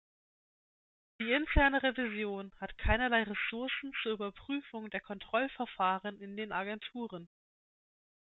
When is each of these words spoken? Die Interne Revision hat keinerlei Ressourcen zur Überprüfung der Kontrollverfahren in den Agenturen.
Die 1.19 1.31
Interne 1.31 1.83
Revision 1.83 2.51
hat 2.59 2.75
keinerlei 2.79 3.21
Ressourcen 3.21 3.93
zur 4.01 4.13
Überprüfung 4.13 4.89
der 4.89 4.99
Kontrollverfahren 4.99 6.17
in 6.19 6.35
den 6.35 6.51
Agenturen. 6.51 7.29